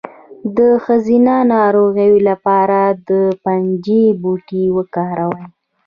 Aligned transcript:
د 0.57 0.59
ښځینه 0.85 1.35
ناروغیو 1.53 2.17
لپاره 2.29 2.79
د 3.09 3.11
پنجې 3.43 4.03
بوټی 4.21 4.63
وکاروئ 4.77 5.45